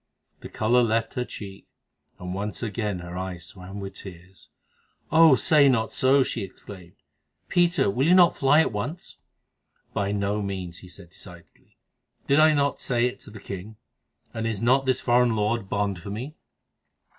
The 0.39 0.49
colour 0.49 0.81
left 0.81 1.13
her 1.13 1.23
cheek, 1.23 1.67
and 2.17 2.33
once 2.33 2.63
again 2.63 3.01
her 3.01 3.15
eyes 3.15 3.45
swam 3.45 3.79
with 3.79 3.93
tears. 3.93 4.49
"Oh! 5.11 5.35
say 5.35 5.69
not 5.69 5.91
so," 5.91 6.23
she 6.23 6.41
exclaimed. 6.41 6.95
"Peter, 7.49 7.87
will 7.87 8.07
you 8.07 8.15
not 8.15 8.35
fly 8.35 8.61
at 8.61 8.71
once?" 8.71 9.19
"By 9.93 10.11
no 10.11 10.41
means," 10.41 10.79
he 10.79 10.87
answered 10.87 11.11
decidedly. 11.11 11.77
"Did 12.25 12.39
I 12.39 12.51
not 12.55 12.81
say 12.81 13.05
it 13.05 13.19
to 13.19 13.29
the 13.29 13.39
king, 13.39 13.75
and 14.33 14.47
is 14.47 14.59
not 14.59 14.87
this 14.87 15.01
foreign 15.01 15.35
lord 15.35 15.69
bond 15.69 15.99
for 16.01 16.09
me?" 16.09 16.35